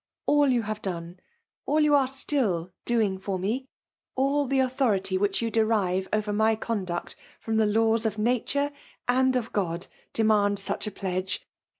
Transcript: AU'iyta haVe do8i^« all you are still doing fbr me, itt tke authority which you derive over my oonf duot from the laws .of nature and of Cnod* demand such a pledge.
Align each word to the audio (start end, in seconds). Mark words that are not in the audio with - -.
AU'iyta 0.27 0.63
haVe 0.63 0.81
do8i^« 0.81 1.17
all 1.67 1.79
you 1.81 1.93
are 1.93 2.07
still 2.07 2.73
doing 2.85 3.19
fbr 3.19 3.39
me, 3.39 3.69
itt 4.17 4.17
tke 4.49 4.65
authority 4.65 5.15
which 5.15 5.43
you 5.43 5.51
derive 5.51 6.07
over 6.11 6.33
my 6.33 6.55
oonf 6.55 6.87
duot 6.87 7.13
from 7.39 7.57
the 7.57 7.67
laws 7.67 8.03
.of 8.03 8.17
nature 8.17 8.71
and 9.07 9.35
of 9.35 9.53
Cnod* 9.53 9.85
demand 10.13 10.57
such 10.57 10.87
a 10.87 10.91
pledge. 10.91 11.43